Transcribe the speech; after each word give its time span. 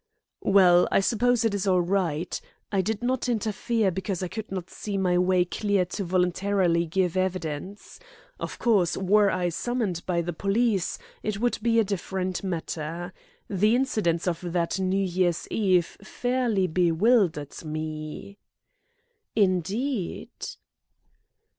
"Well, 0.41 0.87
I 0.91 0.99
suppose 0.99 1.45
it 1.45 1.53
is 1.53 1.67
all 1.67 1.81
right. 1.83 2.41
I 2.71 2.81
did 2.81 3.03
not 3.03 3.29
interfere 3.29 3.91
because 3.91 4.23
I 4.23 4.29
could 4.29 4.51
not 4.51 4.71
see 4.71 4.97
my 4.97 5.15
way 5.19 5.45
clear 5.45 5.85
to 5.85 6.03
voluntarily 6.03 6.87
give 6.87 7.15
evidence. 7.15 7.99
Of 8.39 8.57
course, 8.57 8.97
were 8.97 9.29
I 9.29 9.49
summoned 9.49 10.03
by 10.07 10.23
the 10.23 10.33
police, 10.33 10.97
it 11.21 11.39
would 11.39 11.59
be 11.61 11.77
a 11.79 11.83
different 11.83 12.43
matter. 12.43 13.13
The 13.47 13.75
incidents 13.75 14.27
of 14.27 14.41
that 14.53 14.79
New 14.79 15.05
Year's 15.05 15.47
Eve 15.51 15.97
fairly 16.01 16.65
bewildered 16.65 17.63
me." 17.63 18.39
"Indeed!" 19.35 20.31